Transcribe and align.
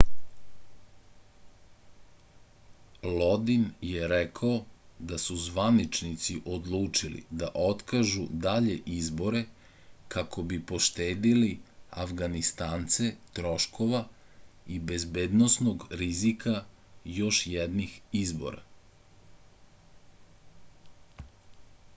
lodin 3.17 3.65
je 3.87 4.07
rekao 4.11 4.53
da 5.11 5.19
su 5.23 5.35
zvaničnici 5.41 6.37
odlučili 6.55 7.19
da 7.41 7.49
otkažu 7.65 8.23
dalje 8.45 8.77
izbore 9.01 9.41
kako 10.15 10.47
bi 10.53 10.59
poštedeli 10.71 11.51
afganistance 12.05 13.09
troškova 13.41 13.99
i 14.77 14.79
bezbednosnog 14.93 15.85
rizika 16.03 16.55
još 17.19 17.43
jednih 17.53 17.93
izbora 18.25 18.65